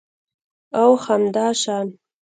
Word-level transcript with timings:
او 0.79 0.87
همداشان 1.05 1.87